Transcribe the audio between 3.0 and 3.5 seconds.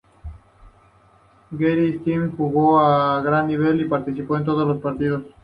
gran